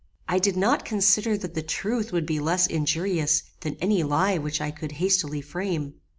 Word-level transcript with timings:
I 0.27 0.39
did 0.39 0.57
not 0.57 0.83
consider 0.83 1.37
that 1.37 1.53
the 1.53 1.61
truth 1.61 2.11
would 2.11 2.25
be 2.25 2.39
less 2.39 2.65
injurious 2.65 3.43
than 3.59 3.75
any 3.79 4.01
lie 4.01 4.39
which 4.39 4.59
I 4.59 4.71
could 4.71 4.93
hastily 4.93 5.41
frame. 5.41 5.93